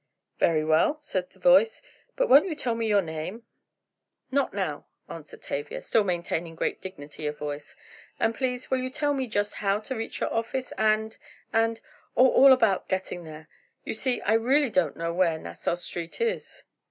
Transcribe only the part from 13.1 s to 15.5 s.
there. You see, I really don't know where